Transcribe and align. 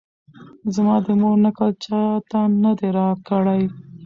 زما 0.75 0.95
د 1.05 1.07
مور 1.21 1.37
نکل 1.45 1.69
چا 1.83 2.01
نه 2.63 2.71
دی 2.77 2.89
راته 2.97 3.21
کړی 3.29 3.61